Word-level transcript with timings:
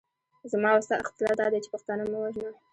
زما 0.51 0.69
او 0.75 0.81
ستا 0.85 0.95
اختلاف 1.03 1.33
دادی 1.39 1.59
چې 1.63 1.69
پښتانه 1.73 2.03
مه 2.11 2.17
وژنه. 2.21 2.51